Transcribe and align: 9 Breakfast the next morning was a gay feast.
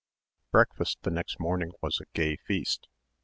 9 0.51 0.51
Breakfast 0.53 0.97
the 1.03 1.11
next 1.11 1.39
morning 1.39 1.73
was 1.83 1.99
a 2.01 2.05
gay 2.15 2.35
feast. 2.35 2.87